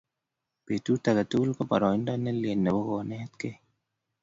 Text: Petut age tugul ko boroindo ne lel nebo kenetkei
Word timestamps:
Petut 0.65 1.03
age 1.09 1.23
tugul 1.29 1.51
ko 1.57 1.63
boroindo 1.69 2.13
ne 2.17 2.31
lel 2.41 2.59
nebo 2.61 2.81
kenetkei 2.89 3.57